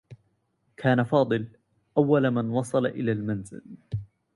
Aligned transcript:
كان 0.77 1.03
فاضل 1.03 1.47
أوّل 1.97 2.31
من 2.31 2.49
وصل 2.49 2.85
إلى 2.85 3.11
المنزل. 3.11 3.63